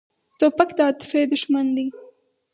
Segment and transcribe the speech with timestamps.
[0.39, 1.87] توپک د عاطفې دښمن دی.